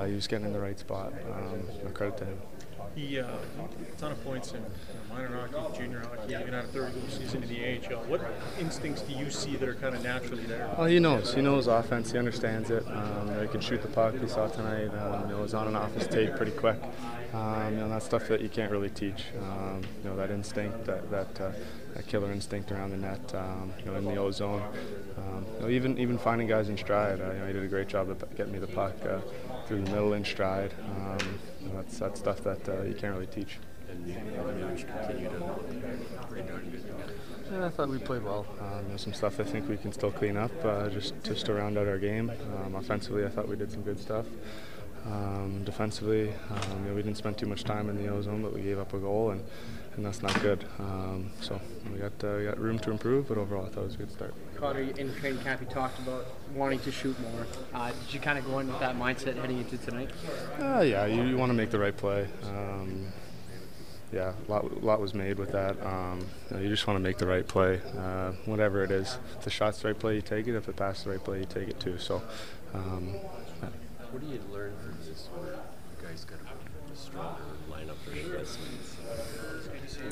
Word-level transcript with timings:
uh, 0.00 0.06
he 0.06 0.14
was 0.14 0.26
getting 0.26 0.46
in 0.46 0.52
the 0.52 0.60
right 0.60 0.78
spot. 0.78 1.12
Um, 1.30 1.92
credit 1.92 2.16
to 2.18 2.24
him. 2.24 2.38
He 2.94 3.20
uh, 3.20 3.26
a 3.26 4.00
ton 4.00 4.12
of 4.12 4.24
points 4.24 4.52
in 4.52 4.64
minor 5.08 5.48
hockey, 5.52 5.78
junior 5.78 6.00
hockey, 6.00 6.34
even 6.34 6.52
had 6.52 6.64
a 6.64 6.68
third 6.68 6.92
season 7.10 7.42
in 7.42 7.48
the 7.48 7.88
AHL. 7.88 8.02
What 8.04 8.20
instincts 8.58 9.02
do 9.02 9.12
you 9.12 9.30
see 9.30 9.56
that 9.56 9.68
are 9.68 9.74
kind 9.74 9.94
of 9.94 10.02
naturally 10.02 10.44
there? 10.44 10.68
Well, 10.76 10.86
he 10.86 10.98
knows. 10.98 11.34
He 11.34 11.40
knows 11.40 11.66
offense. 11.66 12.10
He 12.10 12.18
understands 12.18 12.70
it. 12.70 12.86
Um, 12.88 13.28
you 13.28 13.34
know, 13.34 13.42
he 13.42 13.48
can 13.48 13.60
shoot 13.60 13.82
the 13.82 13.88
puck. 13.88 14.14
We 14.20 14.28
saw 14.28 14.48
tonight. 14.48 14.88
Um, 14.88 15.28
you 15.28 15.36
know, 15.36 15.42
was 15.42 15.54
on 15.54 15.68
and 15.68 15.76
off 15.76 15.94
his 15.94 16.08
tape 16.08 16.34
pretty 16.36 16.52
quick. 16.52 16.80
Um, 17.32 17.74
you 17.74 17.78
know, 17.78 17.88
that's 17.88 18.06
stuff 18.06 18.26
that 18.28 18.40
you 18.40 18.48
can't 18.48 18.72
really 18.72 18.90
teach. 18.90 19.26
Um, 19.40 19.82
you 20.02 20.10
know, 20.10 20.16
that 20.16 20.30
instinct, 20.30 20.84
that 20.86 21.10
that, 21.10 21.40
uh, 21.40 21.52
that 21.94 22.06
killer 22.08 22.32
instinct 22.32 22.72
around 22.72 22.90
the 22.90 22.96
net. 22.96 23.34
Um, 23.34 23.72
you 23.78 23.84
know, 23.86 23.96
in 23.96 24.04
the 24.04 24.16
O 24.16 24.30
zone. 24.30 24.62
Um, 25.16 25.46
you 25.54 25.60
know, 25.60 25.68
even 25.70 25.98
even 25.98 26.18
finding 26.18 26.48
guys 26.48 26.68
in 26.68 26.76
stride. 26.76 27.20
Uh, 27.20 27.32
you 27.32 27.38
know, 27.38 27.46
he 27.46 27.52
did 27.52 27.62
a 27.62 27.68
great 27.68 27.88
job 27.88 28.10
of 28.10 28.36
getting 28.36 28.52
me 28.52 28.58
the 28.58 28.66
puck 28.66 28.94
uh, 29.04 29.20
through 29.66 29.82
the 29.82 29.90
middle 29.90 30.14
in 30.14 30.24
stride. 30.24 30.74
Um, 30.96 31.38
you 31.60 31.68
know, 31.68 31.76
that's 31.76 31.98
that's 31.98 32.20
stuff 32.20 32.42
that 32.42 32.68
uh, 32.68 32.79
you 32.82 32.94
can't 32.94 33.14
really 33.14 33.26
teach. 33.26 33.58
And 33.90 34.06
you 34.06 34.14
continue 34.14 35.28
to 35.28 35.54
pretty 36.28 36.48
darn 36.48 36.70
good. 36.70 36.84
Yeah, 37.50 37.66
I 37.66 37.70
thought 37.70 37.88
we 37.88 37.98
played 37.98 38.22
well. 38.22 38.46
Um, 38.60 38.84
there's 38.88 39.00
some 39.00 39.12
stuff 39.12 39.40
I 39.40 39.42
think 39.42 39.68
we 39.68 39.76
can 39.76 39.92
still 39.92 40.12
clean 40.12 40.36
up 40.36 40.52
uh, 40.64 40.88
just 40.88 41.14
just 41.24 41.46
to 41.46 41.54
round 41.54 41.76
out 41.76 41.88
our 41.88 41.98
game. 41.98 42.30
Um, 42.64 42.76
offensively, 42.76 43.24
I 43.24 43.28
thought 43.28 43.48
we 43.48 43.56
did 43.56 43.72
some 43.72 43.82
good 43.82 43.98
stuff. 43.98 44.26
Um, 45.06 45.62
defensively, 45.64 46.30
um, 46.50 46.84
you 46.84 46.90
know, 46.90 46.94
we 46.94 47.02
didn't 47.02 47.16
spend 47.16 47.38
too 47.38 47.46
much 47.46 47.64
time 47.64 47.88
in 47.88 47.96
the 47.96 48.08
O 48.08 48.20
zone, 48.20 48.42
but 48.42 48.52
we 48.52 48.60
gave 48.60 48.78
up 48.78 48.92
a 48.92 48.98
goal, 48.98 49.30
and, 49.30 49.42
and 49.96 50.04
that's 50.04 50.22
not 50.22 50.38
good. 50.42 50.64
Um, 50.78 51.30
so 51.40 51.58
we 51.90 51.98
got 51.98 52.12
uh, 52.22 52.36
we 52.36 52.44
got 52.44 52.58
room 52.58 52.78
to 52.80 52.90
improve, 52.90 53.28
but 53.28 53.38
overall, 53.38 53.64
I 53.64 53.70
thought 53.70 53.82
it 53.82 53.86
was 53.86 53.94
a 53.94 53.98
good 53.98 54.12
start. 54.12 54.34
Cotter, 54.56 54.80
in 54.80 55.14
training 55.14 55.42
camp, 55.42 55.62
you 55.62 55.66
talked 55.68 55.98
about 56.00 56.26
wanting 56.54 56.80
to 56.80 56.92
shoot 56.92 57.18
more. 57.20 57.46
Uh, 57.72 57.92
did 57.92 58.14
you 58.14 58.20
kind 58.20 58.38
of 58.38 58.44
go 58.44 58.58
in 58.58 58.68
with 58.68 58.78
that 58.80 58.96
mindset 58.96 59.36
heading 59.36 59.58
into 59.58 59.78
tonight? 59.78 60.10
Uh, 60.60 60.80
yeah, 60.80 61.06
you, 61.06 61.22
you 61.22 61.36
want 61.38 61.48
to 61.48 61.54
make 61.54 61.70
the 61.70 61.78
right 61.78 61.96
play. 61.96 62.28
Um, 62.44 63.06
yeah, 64.12 64.34
a 64.48 64.50
lot, 64.50 64.82
lot 64.82 65.00
was 65.00 65.14
made 65.14 65.38
with 65.38 65.52
that. 65.52 65.80
Um, 65.86 66.26
you, 66.50 66.56
know, 66.56 66.62
you, 66.62 66.68
just 66.68 66.86
want 66.86 66.98
to 66.98 67.02
make 67.02 67.16
the 67.16 67.26
right 67.26 67.46
play, 67.46 67.80
uh, 67.96 68.32
whatever 68.44 68.84
it 68.84 68.90
is. 68.90 69.16
If 69.38 69.44
the 69.44 69.50
shot's 69.50 69.80
the 69.80 69.88
right 69.88 69.98
play, 69.98 70.16
you 70.16 70.20
take 70.20 70.46
it. 70.46 70.54
If 70.54 70.66
the 70.66 70.72
pass 70.72 71.04
the 71.04 71.10
right 71.10 71.24
play, 71.24 71.38
you 71.38 71.46
take 71.46 71.68
it 71.68 71.80
too. 71.80 71.96
So. 71.96 72.20
Um, 72.72 73.14
you 74.30 74.40
learn 74.52 74.72
from 74.80 74.96
this 75.08 75.28
where 75.34 75.50
you 75.52 76.08
guys 76.08 76.24
got 76.24 76.38
a 76.40 76.96
stronger 76.96 77.42
lineup 77.70 77.96
than 78.06 78.32
this? 78.32 78.58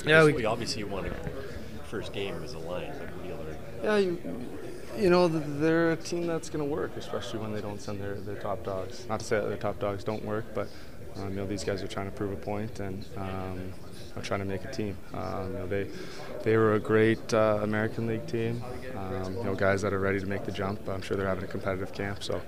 Yeah, 0.05 0.25
we, 0.25 0.45
obviously 0.45 0.81
you 0.81 0.89
won 0.89 1.07
a 1.07 1.85
first 1.85 2.13
game 2.13 2.43
as 2.43 2.55
a 2.55 2.59
line. 2.59 2.89
Like, 2.89 3.11
what 3.11 3.47
learn? 3.47 3.59
Yeah, 3.83 3.97
you, 3.97 4.19
you 4.99 5.11
know, 5.11 5.29
they're 5.29 5.93
a 5.93 5.97
team 5.97 6.27
that's 6.27 6.51
going 6.51 6.65
to 6.65 6.71
work, 6.71 6.97
especially 6.97 7.39
when 7.39 7.53
they 7.53 7.61
don't 7.61 7.81
send 7.81 8.01
their, 8.01 8.15
their 8.15 8.37
top 8.37 8.65
dogs. 8.65 9.07
Not 9.09 9.21
to 9.21 9.27
say 9.27 9.41
that 9.41 9.49
their 9.49 9.57
top 9.57 9.79
dogs 9.79 10.03
don't 10.05 10.25
work, 10.25 10.47
but 10.55 10.69
um, 11.19 11.31
you 11.31 11.37
know, 11.37 11.47
these 11.47 11.65
guys 11.65 11.83
are 11.83 11.89
trying 11.89 12.07
to 12.07 12.13
prove 12.13 12.33
a 12.33 12.37
point 12.37 12.81
and 12.81 13.05
um, 13.17 13.73
are 14.17 14.23
trying 14.23 14.41
to 14.41 14.47
make 14.47 14.65
a 14.65 14.71
team. 14.71 14.97
Um, 15.15 15.53
you 15.53 15.59
know, 15.59 15.67
they 15.67 15.87
they 16.43 16.57
were 16.57 16.75
a 16.75 16.81
great 16.81 17.33
uh, 17.35 17.61
American 17.63 18.07
League 18.07 18.27
team. 18.27 18.63
Um, 18.97 19.37
you 19.37 19.45
know, 19.45 19.55
guys 19.55 19.83
that 19.83 19.93
are 19.93 20.01
ready 20.01 20.21
to 20.21 20.27
make 20.27 20.45
the 20.45 20.53
jump. 20.53 20.89
I'm 20.89 21.03
sure 21.03 21.17
they're 21.17 21.27
having 21.27 21.45
a 21.45 21.49
competitive 21.49 21.93
camp, 21.93 22.23
so 22.23 22.41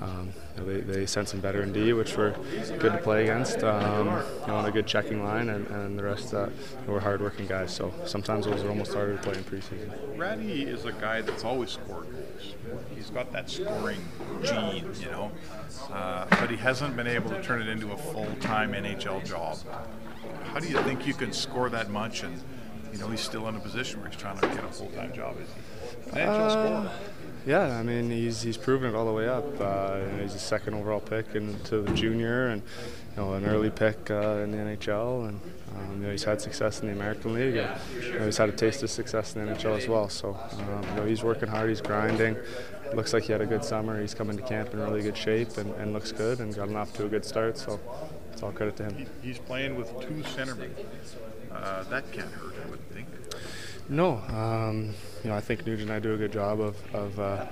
um, 0.00 0.32
you 0.56 0.62
know, 0.62 0.72
they, 0.72 0.80
they 0.80 1.06
sent 1.06 1.28
some 1.28 1.40
veteran 1.40 1.72
D, 1.72 1.92
which 1.92 2.16
were 2.16 2.34
good 2.78 2.92
to 2.92 2.98
play 2.98 3.22
against. 3.22 3.62
Um, 3.62 4.06
you 4.06 4.46
know, 4.48 4.56
on 4.56 4.64
a 4.66 4.70
good 4.70 4.86
checking 4.86 5.22
line, 5.22 5.48
and, 5.48 5.66
and 5.68 5.98
the 5.98 6.02
rest 6.02 6.34
uh, 6.34 6.48
were 6.86 7.00
hardworking 7.00 7.46
guys. 7.46 7.74
So 7.74 7.92
sometimes 8.04 8.46
those 8.46 8.62
are 8.62 8.68
almost 8.68 8.92
harder 8.92 9.16
to 9.16 9.22
play 9.22 9.34
in 9.34 9.44
preseason. 9.44 10.18
Rattie 10.18 10.64
is 10.64 10.84
a 10.84 10.92
guy 10.92 11.20
that's 11.22 11.44
always 11.44 11.70
scored. 11.70 12.06
He's 12.94 13.10
got 13.10 13.32
that 13.32 13.48
scoring 13.48 14.00
gene, 14.42 14.90
you 15.00 15.10
know, 15.10 15.30
uh, 15.92 16.26
but 16.30 16.50
he 16.50 16.56
hasn't 16.56 16.96
been 16.96 17.06
able 17.06 17.30
to 17.30 17.42
turn 17.42 17.62
it 17.62 17.68
into 17.68 17.92
a 17.92 17.96
full-time 18.14 18.72
NHL 18.72 19.24
job. 19.24 19.58
How 20.44 20.60
do 20.60 20.68
you 20.68 20.80
think 20.84 21.04
you 21.04 21.14
can 21.14 21.32
score 21.32 21.68
that 21.70 21.90
much 21.90 22.22
and? 22.22 22.40
You 22.92 23.00
know, 23.00 23.08
he's 23.08 23.22
still 23.22 23.48
in 23.48 23.56
a 23.56 23.58
position 23.58 24.00
where 24.00 24.08
he's 24.08 24.20
trying 24.20 24.38
to 24.38 24.46
get 24.46 24.62
a 24.62 24.68
full-time 24.68 25.12
job. 25.12 25.34
Is 25.40 25.48
he? 25.52 26.20
NHL 26.20 26.28
uh, 26.28 26.50
scorer. 26.50 26.92
Yeah, 27.44 27.78
I 27.78 27.82
mean 27.82 28.08
he's 28.08 28.40
he's 28.40 28.56
proven 28.56 28.88
it 28.88 28.96
all 28.96 29.04
the 29.04 29.12
way 29.12 29.28
up. 29.28 29.44
Uh, 29.60 29.98
you 29.98 30.16
know, 30.16 30.22
he's 30.22 30.34
a 30.34 30.38
second 30.38 30.74
overall 30.74 31.00
pick 31.00 31.34
into 31.34 31.82
the 31.82 31.92
junior, 31.92 32.46
and 32.46 32.62
you 32.62 33.16
know 33.16 33.32
an 33.34 33.44
early 33.46 33.70
pick 33.70 34.10
uh, 34.10 34.38
in 34.44 34.52
the 34.52 34.58
NHL, 34.58 35.28
and 35.28 35.40
um, 35.76 35.96
you 35.96 36.06
know, 36.06 36.12
he's 36.12 36.24
had 36.24 36.40
success 36.40 36.80
in 36.80 36.86
the 36.86 36.94
American 36.94 37.34
League. 37.34 37.56
And, 37.56 37.80
you 38.00 38.18
know, 38.18 38.26
he's 38.26 38.36
had 38.36 38.48
a 38.48 38.52
taste 38.52 38.82
of 38.82 38.90
success 38.90 39.34
in 39.34 39.44
the 39.44 39.52
NHL 39.52 39.76
as 39.76 39.88
well. 39.88 40.08
So 40.08 40.38
um, 40.52 40.84
you 40.90 40.94
know, 40.94 41.04
he's 41.04 41.22
working 41.22 41.48
hard, 41.48 41.68
he's 41.68 41.80
grinding. 41.80 42.36
Looks 42.94 43.12
like 43.12 43.24
he 43.24 43.32
had 43.32 43.40
a 43.40 43.46
good 43.46 43.64
summer. 43.64 44.00
He's 44.00 44.14
coming 44.14 44.36
to 44.36 44.42
camp 44.42 44.72
in 44.72 44.80
really 44.80 45.02
good 45.02 45.16
shape 45.16 45.56
and, 45.56 45.74
and 45.74 45.92
looks 45.92 46.12
good, 46.12 46.38
and 46.40 46.54
gotten 46.54 46.76
off 46.76 46.92
to 46.94 47.06
a 47.06 47.08
good 47.08 47.24
start. 47.24 47.58
So 47.58 47.80
it's 48.32 48.42
all 48.42 48.52
credit 48.52 48.76
to 48.76 48.84
him. 48.84 49.06
He's 49.22 49.38
playing 49.38 49.76
with 49.76 49.88
two 50.00 50.22
centermen. 50.22 50.70
Uh, 51.50 51.82
that 51.84 52.10
can't 52.12 52.30
hurt, 52.30 52.54
I 52.64 52.70
would 52.70 52.90
think. 52.90 53.08
No, 53.88 54.16
um, 54.28 54.94
you 55.22 55.30
know 55.30 55.36
I 55.36 55.40
think 55.40 55.66
Nugent 55.66 55.90
and 55.90 55.92
I 55.92 55.98
do 55.98 56.14
a 56.14 56.16
good 56.16 56.32
job 56.32 56.60
of, 56.60 56.76
of 56.94 57.20
uh, 57.20 57.46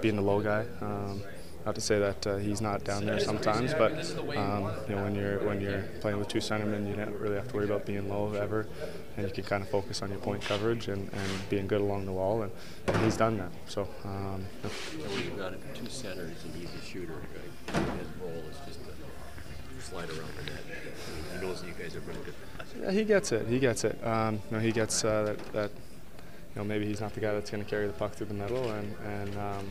being 0.00 0.16
the 0.16 0.22
low 0.22 0.40
guy. 0.40 0.66
Um, 0.80 1.22
not 1.64 1.74
to 1.74 1.80
say 1.80 1.98
that 1.98 2.26
uh, 2.26 2.36
he's 2.36 2.60
not 2.60 2.84
down 2.84 3.04
there 3.04 3.20
sometimes, 3.20 3.74
but 3.74 3.92
um, 4.36 4.70
you 4.88 4.94
know 4.94 5.02
when 5.02 5.14
you're 5.14 5.38
when 5.40 5.60
you're 5.60 5.82
playing 6.00 6.18
with 6.18 6.28
two 6.28 6.38
centermen, 6.38 6.88
you 6.88 6.94
don't 6.94 7.12
really 7.18 7.36
have 7.36 7.48
to 7.48 7.54
worry 7.54 7.64
about 7.64 7.84
being 7.84 8.08
low 8.08 8.32
ever, 8.32 8.66
and 9.16 9.26
you 9.26 9.32
can 9.32 9.44
kind 9.44 9.62
of 9.62 9.68
focus 9.68 10.02
on 10.02 10.10
your 10.10 10.18
point 10.18 10.42
coverage 10.42 10.88
and, 10.88 11.12
and 11.12 11.48
being 11.50 11.66
good 11.66 11.80
along 11.80 12.06
the 12.06 12.12
wall, 12.12 12.42
and, 12.42 12.52
and 12.86 12.96
he's 13.04 13.16
done 13.16 13.38
that. 13.38 13.50
So. 13.66 13.88
Um, 14.04 14.46
yeah. 14.62 14.70
when 15.08 15.24
you've 15.24 15.38
got 15.38 15.52
two 15.74 15.88
centers 15.88 16.44
and 16.44 16.54
he's 16.54 16.70
a 16.74 16.84
shooter, 16.84 17.20
his 17.66 18.08
role 18.20 18.42
is 18.50 18.56
just 18.66 18.80
to 18.84 18.92
slide 19.80 20.08
around 20.10 20.30
the 20.36 20.50
net. 20.50 20.62
he 21.34 21.46
knows 21.46 21.60
that 21.60 21.68
you 21.68 21.74
guys 21.74 21.96
are 21.96 22.00
really 22.00 22.20
good. 22.24 22.34
Yeah, 22.82 22.90
he 22.90 23.04
gets 23.04 23.32
it. 23.32 23.46
He 23.46 23.58
gets 23.58 23.84
it. 23.84 23.98
Um, 24.06 24.40
you 24.50 24.56
know, 24.56 24.62
he 24.62 24.72
gets 24.72 25.04
uh, 25.04 25.24
that, 25.24 25.52
that. 25.52 25.70
You 26.54 26.62
know, 26.62 26.64
maybe 26.64 26.86
he's 26.86 27.00
not 27.00 27.14
the 27.14 27.20
guy 27.20 27.34
that's 27.34 27.50
going 27.50 27.62
to 27.62 27.68
carry 27.68 27.86
the 27.86 27.92
puck 27.92 28.12
through 28.14 28.26
the 28.26 28.34
middle, 28.34 28.70
and 28.70 28.94
and 29.04 29.36
um, 29.36 29.68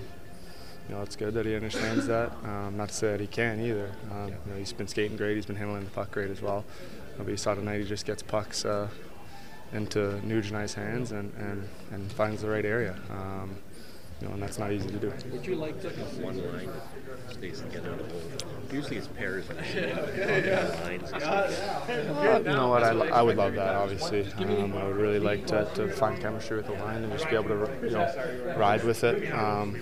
you 0.88 0.96
know, 0.96 1.02
it's 1.02 1.16
good 1.16 1.34
that 1.34 1.46
he 1.46 1.56
understands 1.56 2.08
that. 2.08 2.32
Um, 2.44 2.78
not 2.78 2.90
to 2.90 2.96
say 2.96 3.12
that 3.12 3.20
he 3.20 3.28
can 3.28 3.60
either. 3.60 3.92
Um, 4.12 4.28
you 4.28 4.52
know, 4.52 4.58
he's 4.58 4.74
been 4.74 4.88
skating 4.88 5.18
great. 5.18 5.36
He's 5.36 5.46
been 5.46 5.56
handling 5.56 5.84
the 5.84 5.90
puck 5.92 6.12
great 6.12 6.32
as 6.32 6.42
well. 6.42 6.64
But 7.18 7.28
you 7.28 7.38
saw 7.38 7.56
tonight 7.56 7.80
he 7.80 7.86
just 7.86 8.06
gets 8.06 8.24
pucks 8.24 8.64
uh, 8.64 8.88
into 9.74 10.20
Nugent's 10.24 10.76
hands 10.76 11.12
and, 11.12 11.34
and, 11.38 11.68
and 11.92 12.12
finds 12.12 12.42
the 12.42 12.50
right 12.50 12.66
area. 12.66 12.96
Um, 13.12 13.58
you 14.22 14.28
know, 14.28 14.34
and 14.34 14.42
that's 14.42 14.58
not 14.58 14.72
easy 14.72 14.90
to 14.90 14.98
do. 14.98 15.14
Would 15.32 15.46
you 15.46 15.56
like 15.56 15.80
to 15.82 15.90
have 15.90 16.18
one 16.20 16.38
line 16.52 16.70
that 17.26 17.34
stays 17.36 17.62
together 17.62 17.92
in 17.92 17.98
the 17.98 18.04
whole? 18.06 18.52
Usually 18.74 18.98
it's 18.98 19.08
pairs. 19.08 19.48
lines. 20.84 21.14
Uh, 21.14 22.42
you 22.44 22.52
know 22.52 22.68
what? 22.70 22.84
I, 22.84 22.90
I 23.10 23.22
would 23.22 23.38
love 23.38 23.54
that. 23.54 23.76
Obviously, 23.76 24.26
um, 24.38 24.76
I 24.76 24.88
would 24.88 24.96
really 24.96 25.20
like 25.20 25.46
to, 25.48 25.70
to 25.76 25.90
find 25.90 26.20
chemistry 26.20 26.58
with 26.58 26.66
the 26.66 26.74
line 26.74 27.04
and 27.04 27.14
just 27.14 27.30
be 27.30 27.36
able 27.36 27.50
to 27.50 27.72
you 27.84 27.92
know 27.92 28.56
ride 28.58 28.84
with 28.84 29.04
it. 29.04 29.32
Um, 29.32 29.80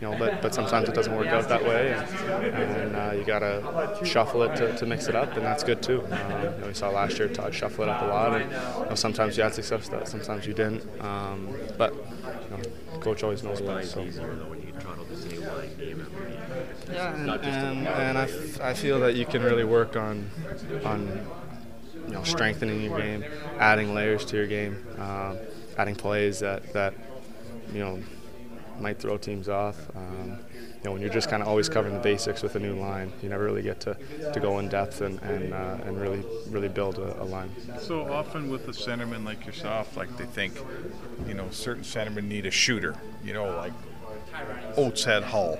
you 0.00 0.08
know, 0.08 0.16
but 0.18 0.42
but 0.42 0.54
sometimes 0.54 0.88
it 0.88 0.94
doesn't 0.94 1.14
work 1.14 1.28
out 1.28 1.48
that 1.48 1.62
way, 1.64 1.92
and, 1.92 2.54
and 2.54 2.96
uh, 2.96 3.12
you 3.16 3.24
gotta 3.24 3.98
shuffle 4.04 4.42
it 4.42 4.56
to, 4.56 4.76
to 4.76 4.86
mix 4.86 5.08
it 5.08 5.14
up, 5.14 5.36
and 5.36 5.44
that's 5.44 5.62
good 5.64 5.82
too. 5.82 6.02
Um, 6.10 6.32
you 6.42 6.60
know, 6.60 6.64
we 6.68 6.74
saw 6.74 6.90
last 6.90 7.18
year 7.18 7.28
Todd 7.28 7.54
shuffle 7.54 7.84
it 7.84 7.90
up 7.90 8.02
a 8.02 8.06
lot, 8.06 8.40
and 8.40 8.50
you 8.50 8.88
know, 8.90 8.94
sometimes 8.94 9.36
you 9.36 9.42
had 9.42 9.54
success 9.54 9.88
that, 9.88 10.08
sometimes 10.08 10.46
you 10.46 10.54
didn't. 10.54 10.82
Um, 11.02 11.54
but 11.78 11.94
you 11.94 12.56
know, 12.56 12.62
coach 13.00 13.22
always 13.22 13.42
knows 13.42 13.60
best. 13.60 13.92
So. 13.92 14.06
Yeah, 16.92 17.14
and, 17.14 17.30
and, 17.30 17.88
and 17.88 18.18
I, 18.18 18.22
f- 18.24 18.60
I 18.60 18.74
feel 18.74 19.00
that 19.00 19.14
you 19.16 19.26
can 19.26 19.42
really 19.42 19.64
work 19.64 19.96
on 19.96 20.30
on 20.84 21.26
you 22.06 22.12
know 22.12 22.22
strengthening 22.22 22.82
your 22.82 22.98
game, 22.98 23.24
adding 23.58 23.94
layers 23.94 24.24
to 24.26 24.36
your 24.36 24.46
game, 24.46 24.84
um, 24.98 25.38
adding 25.76 25.94
plays 25.96 26.40
that 26.40 26.72
that 26.72 26.94
you 27.72 27.80
know 27.80 27.98
might 28.80 28.98
throw 28.98 29.16
teams 29.16 29.48
off. 29.48 29.76
Um, 29.96 30.38
you 30.52 30.84
know, 30.84 30.92
when 30.92 31.00
you're 31.00 31.12
just 31.12 31.28
kind 31.28 31.42
of 31.42 31.48
always 31.48 31.68
covering 31.68 31.94
the 31.94 32.00
basics 32.00 32.42
with 32.42 32.54
a 32.56 32.58
new 32.58 32.74
line, 32.74 33.12
you 33.22 33.28
never 33.28 33.44
really 33.44 33.62
get 33.62 33.80
to, 33.80 33.96
to 34.32 34.40
go 34.40 34.58
in 34.58 34.68
depth 34.68 35.00
and 35.00 35.20
and, 35.22 35.52
uh, 35.52 35.78
and 35.84 36.00
really 36.00 36.24
really 36.48 36.68
build 36.68 36.98
a, 36.98 37.22
a, 37.22 37.24
line. 37.24 37.50
So 37.80 38.12
often 38.12 38.50
with 38.50 38.68
a 38.68 38.72
centerman 38.72 39.24
like 39.24 39.46
yourself, 39.46 39.96
like 39.96 40.16
they 40.16 40.26
think, 40.26 40.54
you 41.26 41.34
know, 41.34 41.48
certain 41.50 41.82
centermen 41.82 42.24
need 42.24 42.46
a 42.46 42.50
shooter. 42.50 42.94
You 43.24 43.32
know, 43.32 43.56
like 43.56 43.72
Oates 44.76 45.04
had 45.04 45.24
Hull. 45.24 45.58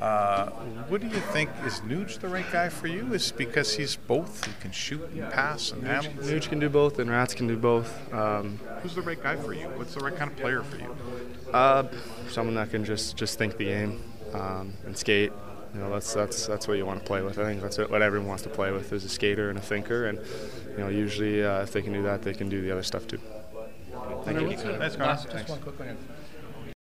Uh, 0.00 0.48
what 0.88 1.02
do 1.02 1.06
you 1.08 1.20
think? 1.20 1.50
Is 1.66 1.80
Nuge 1.80 2.20
the 2.20 2.28
right 2.28 2.50
guy 2.50 2.70
for 2.70 2.86
you? 2.86 3.12
Is 3.12 3.32
because 3.32 3.76
he's 3.76 3.96
both? 3.96 4.46
He 4.46 4.52
can 4.62 4.72
shoot 4.72 5.02
and 5.10 5.30
pass 5.30 5.72
and 5.72 5.86
handle. 5.86 6.10
Nuge 6.22 6.48
can 6.48 6.58
do 6.58 6.70
both, 6.70 6.98
and 6.98 7.10
Rats 7.10 7.34
can 7.34 7.46
do 7.46 7.58
both. 7.58 8.12
Um, 8.14 8.58
Who's 8.82 8.94
the 8.94 9.02
right 9.02 9.22
guy 9.22 9.36
for 9.36 9.52
you? 9.52 9.66
What's 9.68 9.92
the 9.92 10.00
right 10.00 10.16
kind 10.16 10.30
of 10.30 10.38
player 10.38 10.62
for 10.62 10.78
you? 10.78 10.96
Uh, 11.52 11.86
someone 12.30 12.54
that 12.54 12.70
can 12.70 12.82
just 12.82 13.16
just 13.18 13.36
think 13.38 13.58
the 13.58 13.66
game 13.66 14.02
um, 14.32 14.72
and 14.86 14.96
skate. 14.96 15.32
You 15.74 15.80
know, 15.80 15.90
that's 15.90 16.14
that's 16.14 16.46
that's 16.46 16.66
what 16.66 16.78
you 16.78 16.86
want 16.86 17.00
to 17.00 17.04
play 17.06 17.20
with. 17.20 17.38
I 17.38 17.44
think 17.44 17.60
that's 17.60 17.76
what 17.76 18.00
everyone 18.00 18.26
wants 18.26 18.42
to 18.44 18.48
play 18.48 18.72
with 18.72 18.94
is 18.94 19.04
a 19.04 19.08
skater 19.08 19.50
and 19.50 19.58
a 19.58 19.62
thinker, 19.62 20.06
and 20.06 20.18
you 20.70 20.78
know, 20.78 20.88
usually 20.88 21.44
uh, 21.44 21.60
if 21.60 21.72
they 21.72 21.82
can 21.82 21.92
do 21.92 22.02
that, 22.04 22.22
they 22.22 22.32
can 22.32 22.48
do 22.48 22.62
the 22.62 22.70
other 22.70 22.82
stuff 22.82 23.06
too. 23.06 23.20
Thank 24.24 24.40
you. 24.40 24.78
Nice, 24.78 24.96
Just 24.96 25.48
one 25.48 25.60
quick 25.60 25.78
one. 25.78 25.96